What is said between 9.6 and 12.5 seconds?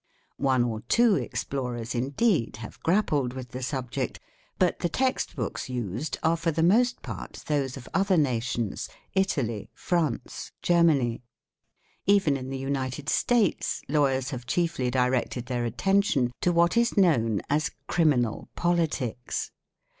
France, Germany. Even in